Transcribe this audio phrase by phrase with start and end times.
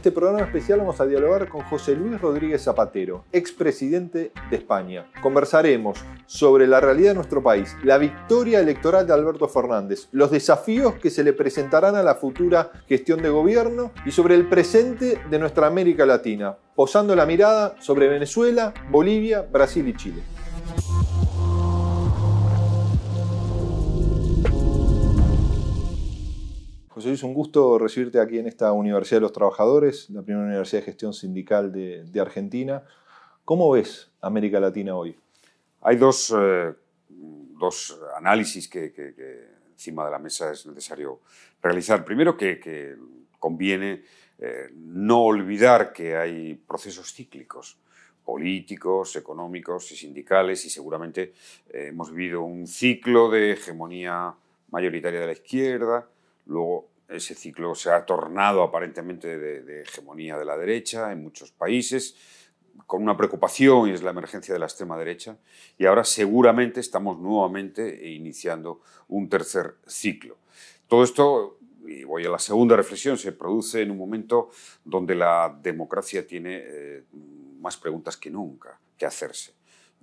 [0.00, 5.04] este programa especial vamos a dialogar con José Luis Rodríguez Zapatero, expresidente de España.
[5.20, 10.94] Conversaremos sobre la realidad de nuestro país, la victoria electoral de Alberto Fernández, los desafíos
[10.94, 15.38] que se le presentarán a la futura gestión de gobierno y sobre el presente de
[15.38, 20.22] nuestra América Latina, posando la mirada sobre Venezuela, Bolivia, Brasil y Chile.
[26.92, 30.80] José Luis, un gusto recibirte aquí en esta Universidad de los Trabajadores, la primera universidad
[30.80, 32.82] de gestión sindical de, Argentina.
[33.44, 35.16] ¿Cómo ves América Latina hoy?
[35.82, 36.74] Hay dos, eh,
[38.16, 38.92] análisis que,
[39.70, 41.20] encima de la mesa es necesario
[41.62, 42.04] realizar.
[42.04, 42.96] Primero, que,
[43.38, 44.02] conviene
[44.40, 47.78] eh, no olvidar que hay procesos cíclicos
[48.24, 51.34] políticos, económicos y sindicales y seguramente
[51.72, 54.34] eh, hemos vivido un ciclo de hegemonía
[54.72, 56.08] mayoritaria de la izquierda,
[56.50, 62.16] luego ese ciclo se ha tornado aparentemente de, hegemonía de la derecha en muchos países,
[62.86, 65.36] con una preocupación y es la emergencia de la extrema derecha.
[65.78, 70.38] Y ahora seguramente estamos nuevamente iniciando un tercer ciclo.
[70.86, 74.50] Todo esto, y voy a la segunda reflexión, se produce en un momento
[74.84, 77.04] donde la democracia tiene eh,
[77.60, 79.54] más preguntas que nunca que hacerse,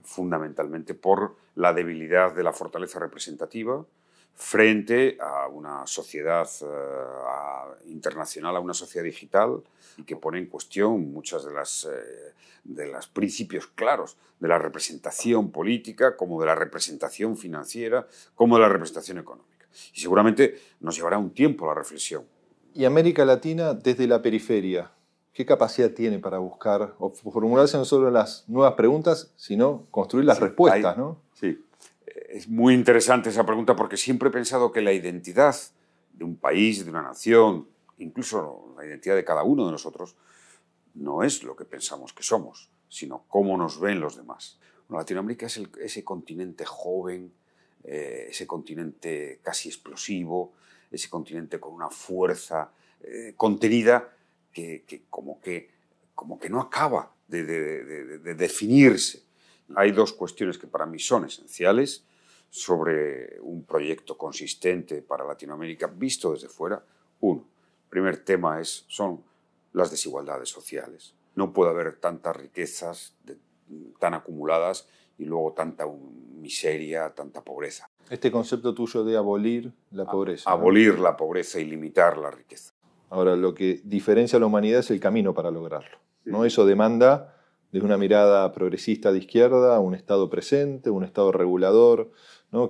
[0.03, 3.85] fundamentalmente por la debilidad de la fortaleza representativa,
[4.37, 9.63] frente a una sociedad eh, internacional, a una sociedad digital
[10.05, 15.51] que pone en cuestión muchas de las eh, de los principios claros de la representación
[15.51, 19.65] política, como de la representación financiera, como de la representación económica.
[19.93, 22.23] Y seguramente nos llevará un tiempo la reflexión.
[22.75, 24.91] ¿Y América Latina desde la periferia?
[25.33, 30.39] ¿Qué capacidad tiene para buscar o formularse no solo las nuevas preguntas, sino construir las
[30.39, 30.97] respuestas?
[30.97, 31.21] ¿no?
[31.33, 31.59] Sí,
[32.27, 35.55] es muy interesante esa pregunta porque siempre he pensado que la identidad
[36.13, 40.15] de un país, de una nación, incluso la identidad de cada uno de nosotros,
[40.95, 44.59] no es lo que pensamos que somos, sino cómo nos ven los demás.
[44.89, 47.31] Latinoamérica es ese continente joven,
[47.83, 50.53] eh, ese continente casi explosivo,
[50.91, 52.71] ese continente con una fuerza
[53.01, 54.13] eh, contenida
[54.51, 55.69] que, como que,
[56.15, 57.43] como que no acaba de
[58.33, 59.21] definirse.
[59.75, 62.06] Hay dos cuestiones que para mí son esenciales
[62.49, 66.83] sobre un proyecto consistente para Latinoamérica visto desde fuera.
[67.21, 67.45] Uno,
[67.83, 69.23] el primer tema es, son
[69.73, 71.13] las desigualdades sociales.
[71.35, 73.15] No puede haber tantas riquezas
[73.99, 74.87] tan acumuladas
[75.17, 75.85] y luego tanta
[76.39, 77.89] miseria, tanta pobreza.
[78.09, 80.49] Este concepto tuyo de abolir la pobreza.
[80.49, 82.73] Abolir la pobreza y limitar la riqueza.
[83.09, 85.97] Ahora, lo que diferencia a la humanidad es el camino para lograrlo.
[86.25, 86.45] ¿no?
[86.45, 87.36] Eso demanda
[87.77, 92.11] desde una mirada progresista de izquierda, un Estado presente, un Estado regulador,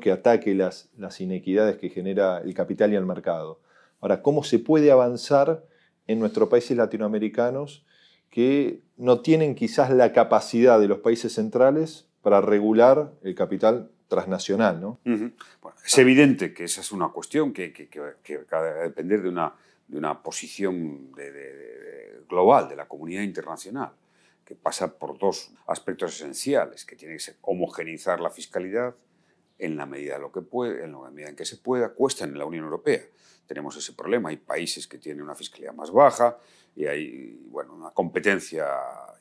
[0.02, 3.62] que ataque las, las inequidades que genera el capital y el mercado.
[4.02, 5.64] Ahora, ¿cómo se puede avanzar
[6.08, 7.86] en nuestros países latinoamericanos
[8.30, 14.82] que no tienen quizás la capacidad de los países centrales para regular el capital transnacional?
[14.82, 15.00] ¿no?
[15.86, 19.54] es evidente que esa es una cuestión que, que, que, va a depender de una,
[19.88, 21.12] de una posición
[22.28, 23.92] global de la comunidad internacional
[24.48, 28.96] que pasa por dos aspectos esenciales, que tiene que ser homogeneizar la fiscalidad
[29.60, 32.38] en la medida lo que puede, en la medida en que se pueda, cuesta en
[32.38, 33.02] la Unión Europea.
[33.46, 36.38] Tenemos ese problema, hay países que tienen una fiscalidad más baja
[36.78, 38.66] y hay bueno, una competencia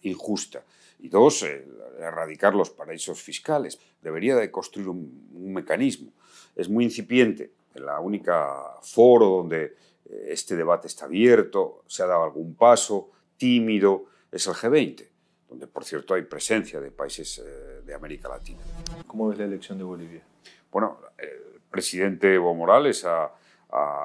[0.03, 0.63] injusta.
[1.01, 3.81] Y dos, erradicar los paraísos fiscales.
[4.01, 6.13] Debería de construir un, un mecanismo.
[6.55, 7.51] Es muy incipiente.
[7.75, 14.05] La única foro donde eh, este debate está abierto, se ha dado algún paso, tímido,
[14.31, 15.16] es el G20
[15.49, 18.61] donde por cierto hay presencia de países eh, de América Latina.
[19.07, 20.23] ¿Cómo ves la elección de Bolivia?
[20.71, 23.33] Bueno, el presidente Evo Morales ha,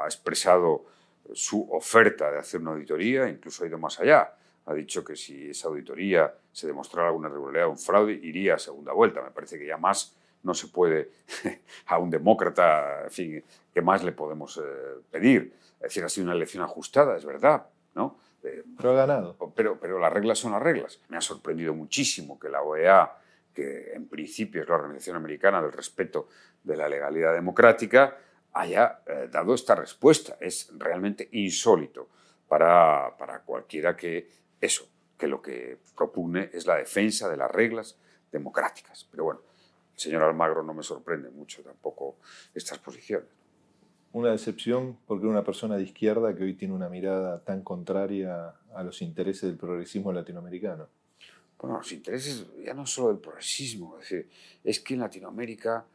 [0.06, 0.86] expresado
[1.34, 4.34] su oferta de hacer una auditoría, incluso ha ido más allá.
[4.66, 8.60] Ha dicho que si esa auditoría se demostrara alguna irregularidad o un fraude, iría a
[8.60, 9.22] segunda vuelta.
[9.22, 11.12] Me parece que ya más no se puede
[11.86, 15.54] a un demócrata, en fin, ¿qué más le podemos eh, pedir?
[15.76, 17.66] Es decir, ha sido una elección ajustada, es verdad,
[17.96, 18.18] ¿no?
[18.42, 19.38] Pero ha ganado.
[19.56, 21.00] Pero, pero las reglas son las reglas.
[21.10, 23.18] Me ha sorprendido muchísimo que la OEA,
[23.54, 26.28] que en principio es la Organización Americana del Respeto
[26.64, 28.18] de la Legalidad Democrática,
[28.54, 30.38] haya eh, dado esta respuesta.
[30.40, 32.10] Es realmente insólito
[32.48, 34.30] para, para cualquiera que
[34.60, 34.88] eso,
[35.18, 37.98] que lo que propone es la defensa de las reglas
[38.32, 39.08] democráticas.
[39.10, 39.42] Pero bueno,
[39.94, 42.18] el señor Almagro no me sorprende mucho tampoco
[42.54, 43.41] estas posiciones
[44.14, 48.84] una decepción porque una persona de izquierda que hoy tiene una mirada tan contraria a
[48.84, 50.88] los intereses del progresismo latinoamericano.
[51.58, 54.30] Bueno, los intereses ya no solo del progresismo, es, decir,
[54.64, 55.86] es que en Latinoamérica,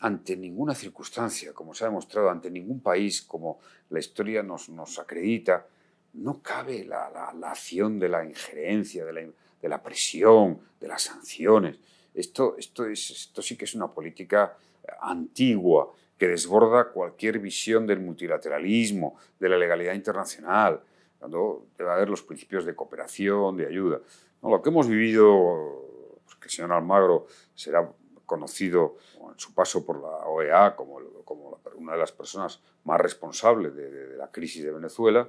[0.00, 4.98] ante ninguna circunstancia, como se ha demostrado, ante ningún país, como la historia nos, nos
[4.98, 5.66] acredita,
[6.14, 7.06] no cabe la,
[7.44, 11.78] acción de la injerencia, de la, de la, presión, de las sanciones.
[12.12, 14.56] Esto, esto, es, esto sí que es una política
[15.00, 20.80] antigua que desborda cualquier visión del multilateralismo, de la legalidad internacional,
[21.18, 24.00] cuando debe haber los principios de cooperación, de ayuda.
[24.42, 27.90] lo que hemos vivido, pues que el señor Almagro será
[28.26, 28.96] conocido
[29.32, 34.16] en su paso por la OEA como, como una de las personas más responsables de,
[34.16, 35.28] la crisis de Venezuela,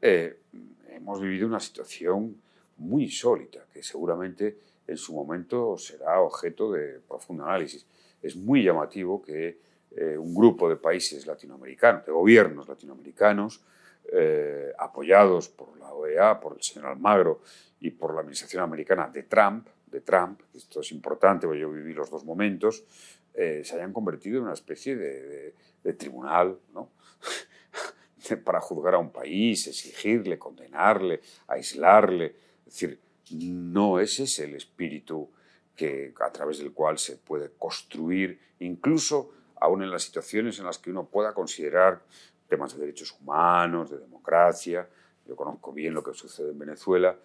[0.00, 0.40] eh,
[0.88, 2.40] hemos vivido una situación
[2.78, 7.86] muy insólita, que seguramente en su momento será objeto de profundo análisis.
[8.20, 9.58] Es muy llamativo que
[9.96, 13.62] eh, un grupo de países latinoamericanos, de gobiernos latinoamericanos,
[14.10, 17.40] eh, apoyados por la OEA, por el señor Almagro
[17.80, 21.92] y por la administración americana de Trump, de Trump, esto es importante porque yo viví
[21.92, 22.84] los dos momentos,
[23.34, 25.54] eh, se hayan convertido en una especie de,
[25.94, 26.90] tribunal ¿no?
[28.44, 32.36] para juzgar a un país, exigirle, condenarle, aislarle.
[32.66, 33.00] Es decir,
[33.30, 35.30] no ese es el espíritu
[35.76, 40.78] que, a través del cual se puede construir, incluso aún en las situaciones en las
[40.78, 42.02] que uno pueda considerar
[42.48, 44.88] temas de derechos humanos, de democracia.
[45.26, 47.16] Yo conozco bien lo que sucede en Venezuela.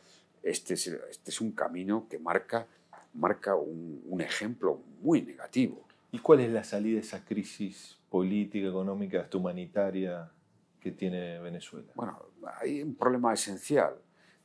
[0.44, 2.68] Este es, este es un camino que marca,
[3.16, 5.84] marca un, un ejemplo muy negativo.
[6.12, 10.32] ¿Y cuál es la salida de esa crisis política, económica, hasta humanitaria
[10.80, 11.88] que tiene Venezuela?
[11.96, 12.22] Bueno,
[12.62, 13.96] hay un problema esencial.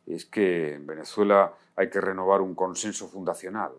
[0.07, 3.73] Es que en Venezuela hay que renovar un consenso fundacional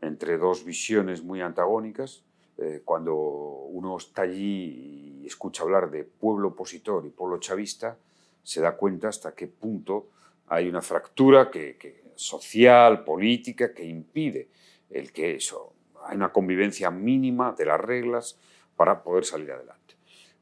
[0.00, 2.22] entre dos visiones muy antagónicas.
[2.62, 7.98] Eh, cuando uno está allí y escucha hablar de pueblo opositor y pueblo chavista,
[8.40, 10.10] se da cuenta hasta qué punto
[10.46, 14.48] hay una fractura que, social, política, que impide
[14.90, 15.72] el que eso,
[16.04, 18.38] hay una convivencia mínima de las reglas
[18.76, 19.96] para poder salir adelante.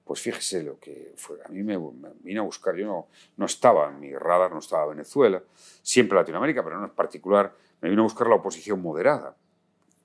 [0.05, 1.39] Pues fíjese lo que fue.
[1.45, 1.79] A mí me,
[2.21, 5.43] vine a buscar, yo no, no, estaba en mi radar, no estaba Venezuela,
[5.83, 9.37] siempre Latinoamérica, pero no en particular, me vino a buscar la oposición moderada,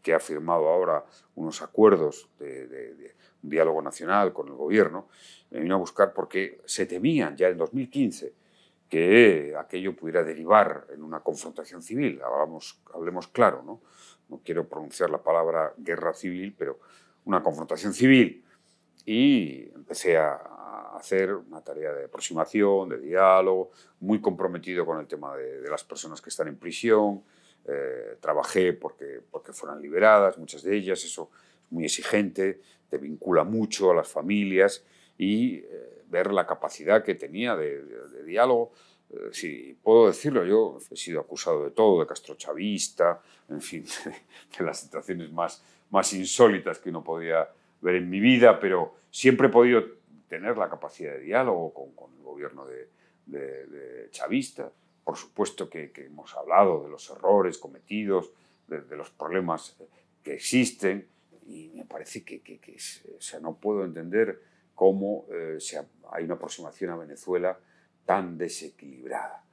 [0.06, 1.04] que ha firmado ahora
[1.34, 5.08] unos acuerdos de, diálogo nacional con el gobierno,
[5.50, 8.32] me vino a buscar porque se temían ya en 2015
[8.88, 12.22] que aquello pudiera derivar en una confrontación civil.
[12.22, 13.82] Hablamos, hablemos claro, ¿no?
[14.30, 16.78] no quiero pronunciar la palabra guerra civil, pero
[17.26, 18.46] una confrontación civil.
[19.08, 20.52] Y empecé a,
[20.96, 26.22] hacer una tarea de aproximación, de diálogo, muy comprometido con el tema de, las personas
[26.22, 27.24] que están en prisión.
[27.68, 31.30] Eh, trabajé porque, porque fueran liberadas, muchas de ellas, eso
[31.66, 34.84] es muy exigente, te vincula mucho a las familias
[35.18, 38.72] y eh, ver la capacidad que tenía de, de diálogo
[39.10, 43.86] eh, si puedo decirlo, yo he sido acusado de todo, de castrochavista, en fin,
[44.58, 47.48] de, las situaciones más, más insólitas que uno podía
[47.82, 49.84] ver en mi vida, pero siempre he podido
[50.28, 52.90] tener la capacidad de diálogo con, el gobierno de,
[54.12, 54.72] chavista.
[55.06, 58.32] Por supuesto que, hemos hablado de los errores cometidos,
[58.68, 59.78] de, los problemas
[60.24, 61.08] que existen,
[61.48, 62.60] y me parece que,
[63.20, 64.42] sea, no puedo entender
[64.74, 65.60] cómo eh,
[66.12, 67.58] hay una aproximación a Venezuela
[68.04, 69.44] tan desequilibrada.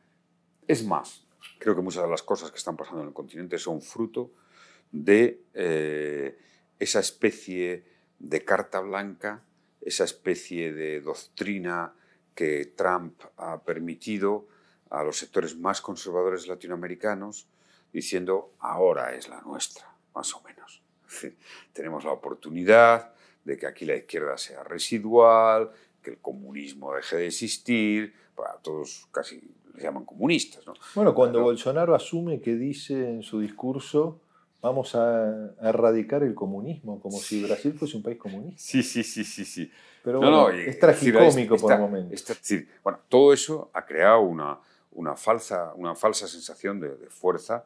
[0.67, 1.27] Es más,
[1.59, 4.31] creo que muchas de las cosas que están pasando en el continente son fruto
[4.91, 6.39] de eh,
[6.79, 7.85] esa especie
[8.19, 9.43] de carta blanca,
[9.83, 11.95] esa especie de doctrina
[12.35, 14.49] que Trump ha permitido
[14.93, 17.47] a los sectores más conservadores latinoamericanos,
[17.93, 20.83] diciendo, ahora es la nuestra, más o menos.
[21.73, 23.13] Tenemos la oportunidad
[23.43, 25.71] de que aquí la izquierda sea residual,
[26.03, 29.43] que el comunismo deje de existir, para todos casi
[29.75, 30.67] les llaman comunistas.
[30.67, 30.75] ¿no?
[30.95, 34.21] Bueno, cuando Bolsonaro asume que dice en su discurso
[34.61, 38.61] vamos a, erradicar el comunismo, como si Brasil fuese un país comunista.
[38.61, 39.45] Sí, sí, sí, sí.
[39.45, 39.71] sí.
[40.05, 42.15] Pero bueno, es tragicómico por el momento.
[42.15, 44.59] Es decir, bueno, todo eso ha creado una,
[44.93, 47.65] una, falsa, una falsa sensación de, fuerza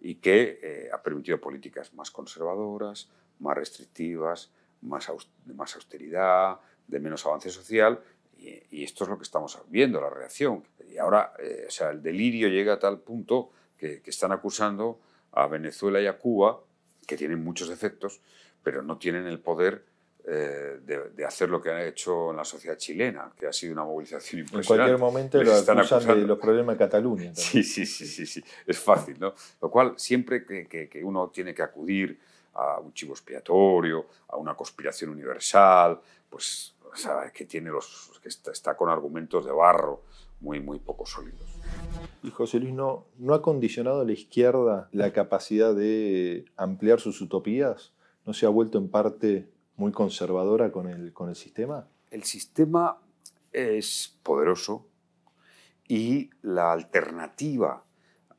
[0.00, 3.08] y que eh, ha permitido políticas más conservadoras,
[3.40, 4.50] más restrictivas,
[4.82, 5.10] más,
[5.46, 8.00] más austeridad, de menos avance social,
[8.38, 10.64] y, esto es lo que estamos viendo, la reacción.
[10.88, 15.00] Y ahora, eh, o sea, el delirio llega a tal punto que, están acusando
[15.32, 16.60] a Venezuela y a Cuba,
[17.06, 18.20] que tienen muchos defectos,
[18.62, 19.84] pero no tienen el poder
[20.30, 20.80] eh,
[21.14, 24.42] de, hacer lo que han hecho en la sociedad chilena, que ha sido una movilización
[24.42, 24.92] impresionante.
[24.92, 27.32] En cualquier momento lo acusan de los problemas de Cataluña.
[27.34, 29.32] Sí, sí, sí, sí, sí, es fácil, ¿no?
[29.62, 32.18] Lo cual, siempre que, que uno tiene que acudir
[32.54, 36.74] a un chivo expiatorio, a una conspiración universal, pues
[37.32, 40.02] que tiene los que está, con argumentos de barro
[40.40, 41.40] muy muy poco sólidos.
[42.22, 47.20] Y José Luis no no ha condicionado a la izquierda la capacidad de ampliar sus
[47.20, 47.92] utopías,
[48.26, 51.88] no se ha vuelto en parte muy conservadora con el con el sistema.
[52.10, 52.98] El sistema
[53.52, 54.86] es poderoso
[55.86, 57.82] y la alternativa,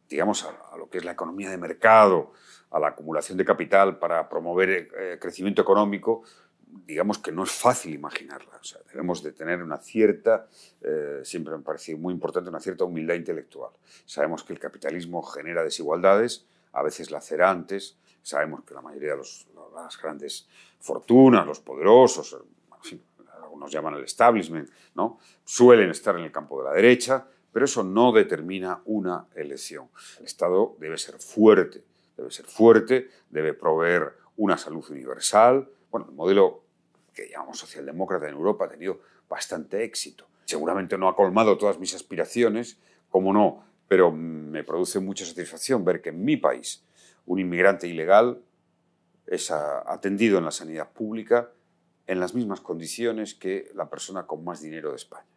[0.07, 2.33] digamos, a, lo que es la economía de mercado,
[2.69, 6.23] a la acumulación de capital para promover eh, crecimiento económico,
[6.85, 8.57] digamos que no es fácil imaginarla.
[8.57, 10.47] O sea, debemos de tener una cierta,
[10.81, 13.71] eh, siempre me parece muy importante, una cierta humildad intelectual.
[14.05, 19.17] Sabemos que el capitalismo genera desigualdades, a veces lacerantes, sabemos que la mayoría de
[19.75, 20.47] las grandes
[20.79, 22.37] fortunas, los poderosos,
[23.41, 25.19] algunos llaman el establishment, ¿no?
[25.43, 29.89] suelen estar en el campo de la derecha, pero eso no determina una elección.
[30.19, 31.83] El Estado debe ser fuerte,
[32.15, 35.67] debe ser fuerte, debe proveer una salud universal.
[35.89, 36.63] Bueno, el modelo
[37.13, 40.27] que llamamos socialdemócrata en Europa ha tenido bastante éxito.
[40.45, 46.01] Seguramente no ha colmado todas mis aspiraciones, como no, pero me produce mucha satisfacción ver
[46.01, 46.83] que en mi país
[47.29, 48.41] un inmigrante ilegal
[49.27, 51.51] es atendido en la sanidad pública
[52.07, 55.27] en las mismas condiciones que la persona con más dinero de España.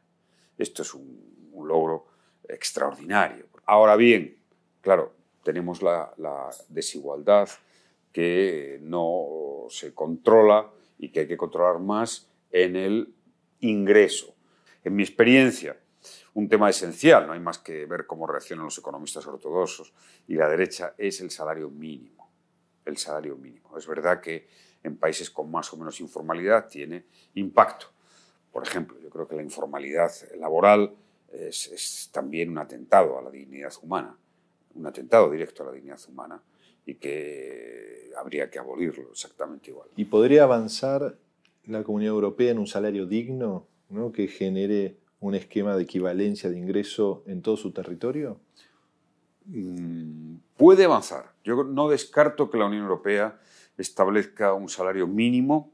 [0.57, 1.31] Esto es un,
[1.65, 2.07] logro
[2.49, 3.47] extraordinario.
[3.67, 4.37] Ahora bien,
[4.81, 5.13] claro,
[5.45, 6.13] tenemos la,
[6.71, 7.49] desigualdad
[8.11, 13.15] que no se controla y que hay que controlar más en el
[13.61, 14.35] ingreso.
[14.83, 15.79] En mi experiencia,
[16.35, 19.93] un tema esencial, no hay más que ver cómo reaccionan los economistas ortodoxos
[20.27, 22.31] y la derecha, es el salario mínimo.
[22.85, 23.77] El salario mínimo.
[23.77, 24.49] Es verdad que
[24.83, 27.87] en países con más o menos informalidad tiene impacto.
[28.51, 30.95] Por ejemplo, yo creo que la informalidad laboral
[31.33, 34.17] es, también un atentado a la dignidad humana,
[34.75, 36.43] un atentado directo a la dignidad humana
[36.85, 39.89] y que habría que abolirlo exactamente igual.
[39.97, 41.17] ¿Y podría avanzar
[41.65, 44.13] la Comunidad Europea en un salario digno ¿no?
[44.13, 48.41] que genere un esquema de equivalencia de ingreso en todo su territorio?
[49.47, 51.33] Mm, puede avanzar.
[51.45, 53.41] Yo no descarto que la Unión Europea
[53.79, 55.73] establezca un salario mínimo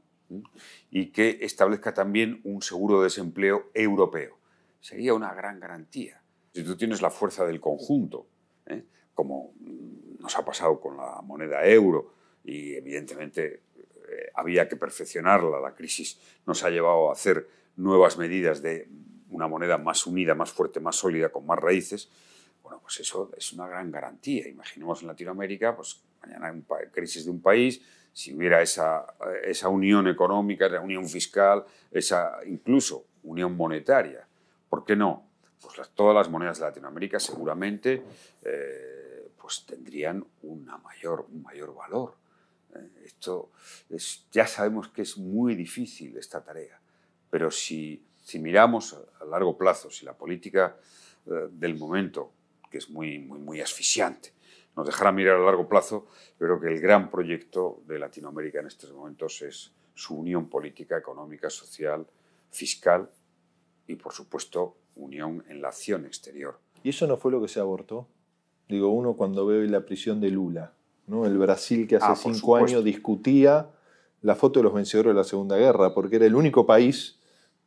[0.91, 4.37] y que establezca también un seguro de desempleo europeo.
[4.79, 6.21] Sería una gran garantía.
[6.53, 8.27] Si tú tienes la fuerza del conjunto,
[8.67, 8.85] ¿eh?
[9.15, 9.53] como
[10.19, 12.13] nos ha pasado con la moneda euro
[12.43, 18.61] y evidentemente eh, había que perfeccionarla, la crisis nos ha llevado a hacer nuevas medidas
[18.61, 18.87] de
[19.29, 22.09] una moneda más unida, más fuerte, más sólida, con más raíces,
[22.63, 24.47] bueno, pues eso es una gran garantía.
[24.47, 27.81] Imaginemos en Latinoamérica, pues mañana hay crisis de un país,
[28.13, 29.05] si hubiera esa,
[29.43, 34.27] esa unión económica, esa unión fiscal, esa incluso unión monetaria,
[34.69, 35.27] ¿por qué no?
[35.61, 38.03] Pues todas las monedas de Latinoamérica seguramente
[38.43, 42.15] eh, pues tendrían una mayor, un mayor valor.
[42.75, 43.51] Eh, esto
[44.31, 46.79] ya sabemos que es muy difícil esta tarea,
[47.29, 50.77] pero si si miramos a largo plazo, si la política
[51.25, 52.31] eh, del momento,
[52.69, 54.33] que es muy, muy, muy asfixiante,
[54.75, 56.05] nos dejara mirar a largo plazo,
[56.37, 61.49] creo que el gran proyecto de Latinoamérica en estos momentos es su unión política, económica,
[61.49, 62.05] social,
[62.51, 63.09] fiscal
[63.87, 66.59] y, por supuesto, unión en la acción exterior.
[66.83, 68.07] ¿Y eso no fue lo que se abortó?
[68.67, 70.73] Digo, uno cuando ve la prisión de Lula,
[71.07, 71.25] ¿no?
[71.25, 73.71] el Brasil que hace ah, cinco años discutía
[74.21, 77.18] la foto de los vencedores de la Segunda Guerra, porque era el único país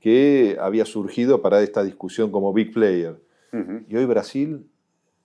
[0.03, 3.23] que había surgido para esta discusión como big player.
[3.89, 4.69] Y hoy Brasil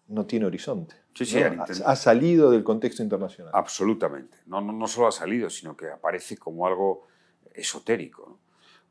[0.07, 0.95] no tiene horizonte.
[1.15, 3.51] Sí, sí, ha, salido del contexto internacional.
[3.55, 4.37] Absolutamente.
[4.45, 7.07] No, no, no, solo ha salido, sino que aparece como algo
[7.55, 8.37] esotérico.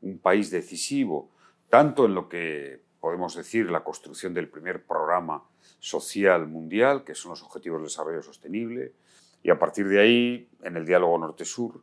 [0.01, 1.31] Un país decisivo,
[1.69, 5.43] tanto en lo que podemos decir la construcción del primer programa
[5.79, 8.93] social mundial, que son los Objetivos de Desarrollo Sostenible,
[9.41, 11.81] y a partir de ahí, en el diálogo norte-sur,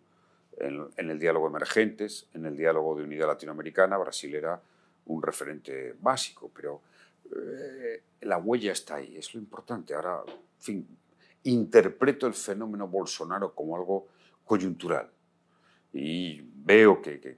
[0.59, 4.61] en, el diálogo emergentes, en el diálogo de unidad latinoamericana, Brasil era
[5.07, 6.83] un referente básico, pero
[7.35, 9.95] eh, la huella está ahí, es lo importante.
[9.95, 10.99] Ahora, en fin,
[11.45, 14.09] interpreto el fenómeno Bolsonaro como algo
[14.45, 15.11] coyuntural
[15.93, 17.37] y veo que,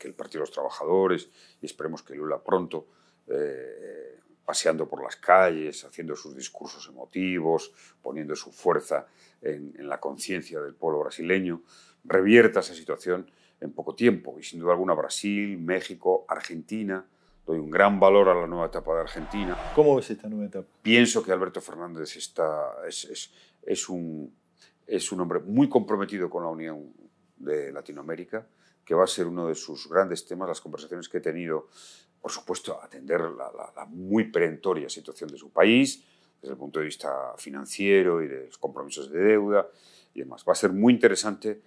[0.00, 1.28] el Partido de los Trabajadores,
[1.60, 2.86] y esperemos que Lula pronto,
[3.26, 9.06] eh, paseando por las calles, haciendo sus discursos emotivos, poniendo su fuerza
[9.42, 11.62] en la conciencia del pueblo brasileño,
[12.04, 13.30] revierta esa situación
[13.60, 14.38] en poco tiempo.
[14.38, 17.04] Y sin duda alguna Brasil, México, Argentina.
[17.46, 19.56] Doy un gran valor a la nueva etapa de Argentina.
[19.74, 20.68] ¿Cómo ves esta nueva etapa?
[20.82, 24.32] Pienso que Alberto Fernández está, es, es, un,
[24.86, 26.92] es un hombre muy comprometido con la Unión
[27.36, 28.46] de Latinoamérica,
[28.84, 31.68] que va a ser uno de sus grandes temas, las conversaciones que he tenido,
[32.20, 36.04] por supuesto, atender la, la muy perentoria situación de su país,
[36.40, 39.68] desde el punto de vista financiero y de los compromisos de deuda
[40.14, 40.44] y demás.
[40.48, 41.60] Va a ser muy interesante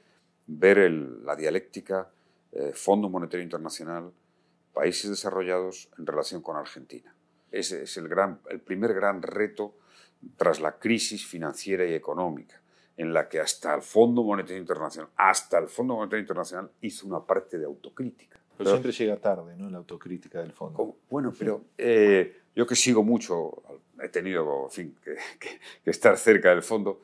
[0.47, 2.09] ver la dialéctica
[2.51, 4.11] eh, Fondo Monetario Internacional,
[4.73, 7.15] países desarrollados en relación con Argentina.
[7.51, 9.75] Ese es el, gran, el primer gran reto
[10.37, 12.61] tras la crisis financiera y económica,
[12.97, 17.19] en la que hasta el Fondo Monetario Internacional, hasta el Fondo Monetario Internacional hizo una
[17.19, 18.39] parte de autocrítica.
[18.57, 19.69] Pero, siempre llega tarde, ¿no?
[19.69, 20.97] La autocrítica del fondo.
[21.09, 23.63] Bueno, pero, eh, Yo que sigo mucho,
[23.99, 25.17] he tenido fin, que,
[25.89, 27.01] estar cerca del fondo,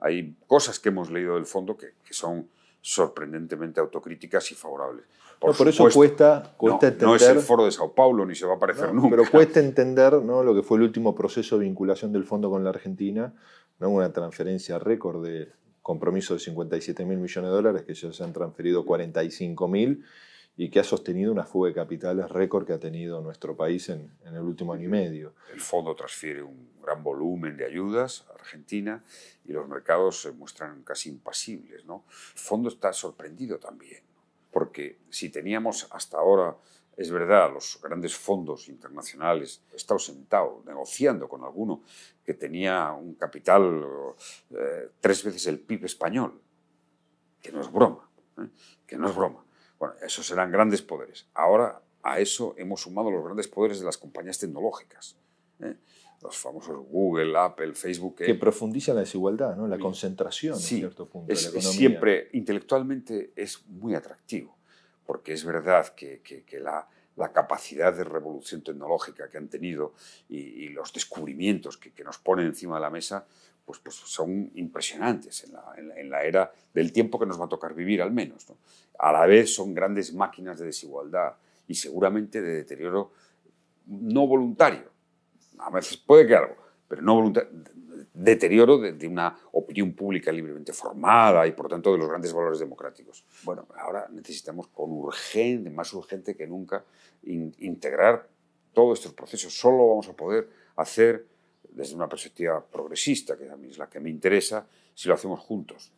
[0.00, 2.48] hay cosas que hemos leído del fondo que, son
[2.80, 5.04] sorprendentemente autocríticas y favorables.
[5.38, 7.08] Por, eso cuesta, cuesta entender...
[7.08, 9.16] No es el foro de Sao Paulo ni se va a parecer nunca.
[9.16, 10.42] Pero cuesta entender ¿no?
[10.42, 13.32] lo que fue el último proceso de vinculación del fondo con la Argentina,
[13.78, 13.88] ¿no?
[13.88, 15.48] una transferencia récord de
[15.80, 20.04] compromiso de 57 mil millones de dólares, que ya se han transferido 45 mil
[20.60, 24.12] y que ha sostenido una fuga de capitales récord que ha tenido nuestro país en,
[24.26, 25.32] el último año y medio.
[25.54, 29.02] El fondo transfiere un gran volumen de ayudas a Argentina
[29.46, 31.86] y los mercados se muestran casi impasibles.
[31.86, 32.04] ¿no?
[32.34, 34.02] El fondo está sorprendido también,
[34.50, 36.54] porque si teníamos hasta ahora,
[36.94, 41.84] es verdad, los grandes fondos internacionales, he estado sentado negociando con alguno
[42.22, 43.82] que tenía un capital
[44.50, 46.38] eh, tres veces el PIB español,
[47.40, 48.48] que no es broma, ¿eh?
[48.86, 49.42] que no es broma
[49.80, 51.26] bueno, esos serán grandes poderes.
[51.32, 55.16] Ahora a eso hemos sumado los grandes poderes de las compañías tecnológicas.
[55.60, 55.74] ¿eh?
[56.22, 58.16] Los famosos Google, Apple, Facebook.
[58.16, 59.66] Que profundizan la desigualdad, ¿no?
[59.66, 61.32] la concentración sí, en cierto punto.
[61.32, 64.54] Es, siempre, intelectualmente, es muy atractivo,
[65.06, 66.20] porque es verdad que,
[66.60, 66.86] la,
[67.32, 69.94] capacidad de revolución tecnológica que han tenido
[70.28, 73.26] y, los descubrimientos que, que, nos ponen encima de la mesa
[73.78, 75.46] pues, pues, son impresionantes
[75.76, 78.46] en la, era del tiempo que nos va a tocar vivir al menos.
[78.98, 81.34] A la vez son grandes máquinas de desigualdad
[81.68, 83.12] y seguramente de deterioro
[83.86, 84.90] no voluntario.
[85.58, 86.56] A veces puede que algo,
[86.88, 87.50] pero no voluntario.
[88.12, 93.24] Deterioro de, una opinión pública libremente formada y por tanto de los grandes valores democráticos.
[93.44, 96.84] Bueno, ahora necesitamos con urgente, más urgente que nunca,
[97.22, 98.28] integrar
[98.72, 99.56] todos estos procesos.
[99.56, 101.26] Solo vamos a poder hacer
[101.72, 105.40] desde una perspectiva progresista, que a mí es la que me interesa, si lo hacemos
[105.40, 105.92] juntos.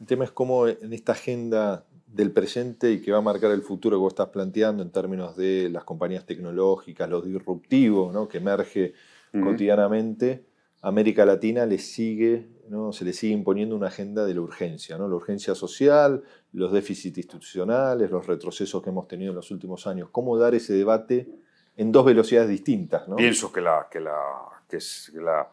[0.00, 3.62] El tema es cómo en esta agenda del presente y que va a marcar el
[3.62, 8.28] futuro que vos estás planteando en términos de las compañías tecnológicas, lo disruptivo ¿no?
[8.28, 8.94] que emerge
[9.32, 10.46] cotidianamente,
[10.80, 12.92] América Latina le sigue, ¿no?
[12.92, 15.08] se le sigue imponiendo una agenda de la urgencia, ¿no?
[15.08, 20.08] la urgencia social, los déficits institucionales, los retrocesos que hemos tenido en los últimos años.
[20.10, 21.28] ¿Cómo dar ese debate
[21.76, 23.08] en dos velocidades distintas?
[23.08, 23.16] ¿no?
[23.16, 24.16] Pienso que la, que la
[24.68, 25.48] que es la,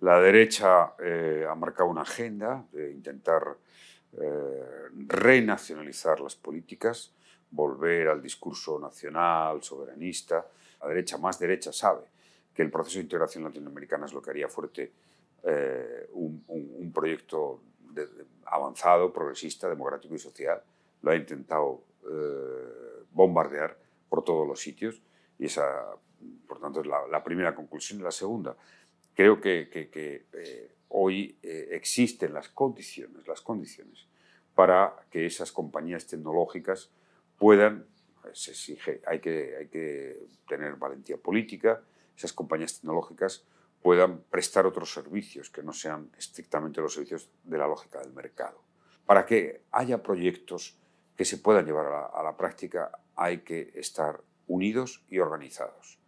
[0.00, 3.56] la derecha eh, ha marcado una agenda de intentar
[4.12, 7.12] eh, renacionalizar las políticas,
[7.50, 10.46] volver al discurso nacional, soberanista.
[10.82, 12.02] La derecha más derecha sabe
[12.54, 14.92] que el proceso de integración latinoamericana es lo que haría fuerte
[15.42, 17.60] eh, un, un, proyecto
[18.46, 20.62] avanzado, progresista, democrático y social.
[21.02, 21.82] Lo ha intentado
[23.12, 23.76] bombardear
[24.08, 25.02] por todos los sitios
[25.38, 25.96] y esa
[26.46, 28.00] por tanto, es la, primera conclusión.
[28.00, 28.56] Y la segunda,
[29.14, 34.06] creo que, eh, hoy eh, existen las condiciones, las condiciones
[34.54, 36.90] para que esas compañías tecnológicas
[37.38, 37.86] puedan,
[38.32, 41.82] se exige, hay que, hay que tener valentía política,
[42.16, 43.44] esas compañías tecnológicas
[43.82, 48.62] puedan prestar otros servicios que no sean estrictamente los servicios de la lógica del mercado.
[49.04, 50.78] Para que haya proyectos
[51.14, 55.98] que se puedan llevar a la práctica hay que estar unidos y organizados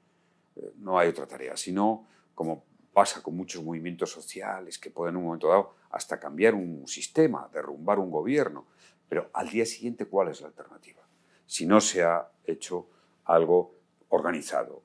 [0.77, 5.25] no hay otra tarea, sino como pasa con muchos movimientos sociales que pueden en un
[5.27, 8.67] momento dado hasta cambiar un sistema, derrumbar un gobierno,
[9.09, 11.03] pero al día siguiente, ¿cuál es la alternativa?
[11.47, 12.89] Si no se ha hecho
[13.25, 13.75] algo
[14.11, 14.83] organizado,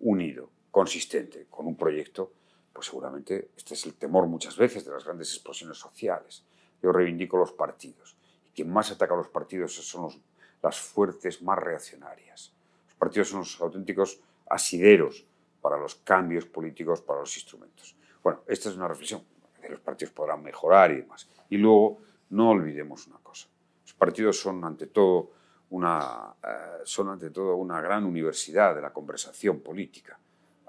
[0.00, 2.32] unido, consistente, con un proyecto,
[2.72, 6.44] pues seguramente este es el temor muchas veces de las grandes explosiones sociales.
[6.82, 8.16] Yo reivindico los partidos.
[8.46, 10.22] Y quien más ataca a los partidos son
[10.62, 12.55] las fuerzas más reaccionarias.
[12.98, 15.26] Partidos son los auténticos asideros
[15.60, 17.96] para los cambios políticos, para los instrumentos.
[18.22, 19.22] Bueno, esta es una reflexión.
[19.68, 21.28] Los partidos podrán mejorar y demás.
[21.50, 21.98] Y luego,
[22.30, 23.48] no olvidemos una cosa.
[23.82, 25.30] Los partidos son ante todo
[25.70, 30.18] una, eh, son ante todo una gran universidad de la conversación política.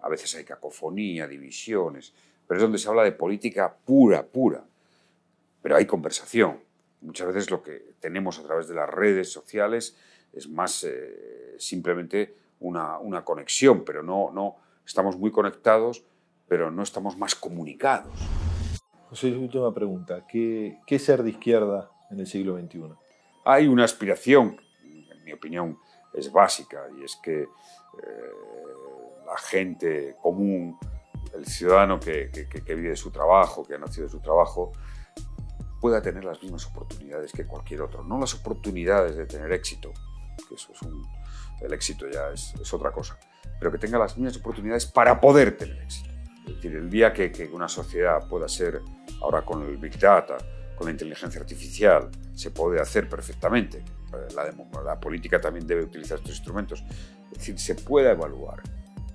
[0.02, 2.14] A veces hay cacofonía, divisiones,
[2.48, 4.64] pero es donde se habla de política pura, pura.
[5.62, 6.60] Pero hay conversación.
[7.02, 9.96] Muchas veces lo que tenemos a través de las redes sociales
[10.34, 16.04] es más eh, simplemente una, una, conexión, pero no, no estamos muy conectados,
[16.48, 18.14] pero no estamos más comunicados.
[19.10, 20.26] José, última pregunta.
[20.28, 22.94] ¿Qué, ¿Qué ser de izquierda en el siglo XXI?
[23.46, 25.78] Hay una aspiración, en mi opinión,
[26.14, 27.48] es básica, y es que eh,
[29.26, 30.78] la gente común,
[31.34, 34.72] el ciudadano que, que, que, vive de su trabajo, que ha nacido de su trabajo,
[35.80, 38.04] pueda tener las mismas oportunidades que cualquier otro.
[38.04, 39.94] No las oportunidades de tener éxito,
[40.46, 41.06] que eso es un,
[41.62, 43.18] el éxito ya es, otra cosa,
[43.60, 46.10] pero que tenga las mismas oportunidades para poder tener éxito.
[46.48, 48.82] Es decir, el día que, una sociedad pueda ser,
[49.22, 50.38] ahora con el Big Data,
[50.76, 53.84] con la inteligencia artificial, se puede hacer perfectamente.
[54.36, 54.50] La,
[54.84, 56.84] la política también debe utilizar estos instrumentos.
[57.32, 58.62] Es decir, se pueda evaluar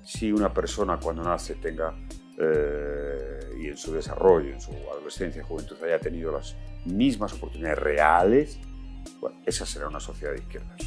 [0.05, 1.95] si una persona cuando nace tenga
[2.39, 8.59] eh, y en su desarrollo, en su adolescencia juventud haya tenido las mismas oportunidades reales,
[9.21, 10.79] bueno, esa será una sociedad de izquierdas.